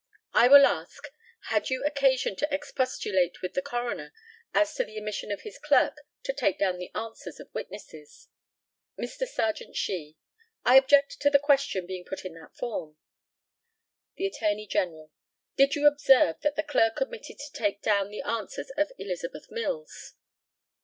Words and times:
I 0.33 0.47
will 0.47 0.65
ask 0.65 1.03
had 1.49 1.69
you 1.69 1.85
occasion 1.85 2.35
to 2.37 2.51
expostulate 2.51 3.43
with 3.43 3.53
the 3.53 3.61
coroner 3.61 4.11
as 4.51 4.73
to 4.73 4.83
the 4.83 4.97
omission 4.99 5.31
of 5.31 5.41
his 5.41 5.59
clerk 5.59 6.01
to 6.23 6.33
take 6.33 6.57
down 6.57 6.79
the 6.79 6.89
answers 6.95 7.39
of 7.39 7.53
witnesses? 7.53 8.27
Mr. 8.97 9.27
Serjeant 9.27 9.75
SHEE: 9.75 10.17
I 10.65 10.75
object 10.77 11.19
to 11.21 11.29
the 11.29 11.37
question 11.37 11.85
being 11.85 12.03
put 12.03 12.25
in 12.25 12.33
that 12.33 12.55
form. 12.55 12.97
The 14.15 14.25
ATTORNEY 14.25 14.65
GENERAL: 14.65 15.11
Did 15.55 15.75
you 15.75 15.85
observe 15.85 16.41
that 16.41 16.55
the 16.55 16.63
clerk 16.63 16.99
omitted 16.99 17.37
to 17.37 17.53
take 17.53 17.83
down 17.83 18.09
the 18.09 18.23
answers 18.23 18.71
of 18.77 18.91
Elizabeth 18.97 19.51
Mills? 19.51 20.13